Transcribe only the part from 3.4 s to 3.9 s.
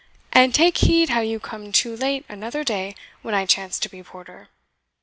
chance to